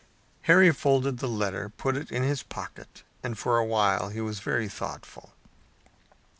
[0.49, 4.39] Harry folded the letter, put it in his pocket, and for a while he was
[4.39, 5.31] very thoughtful.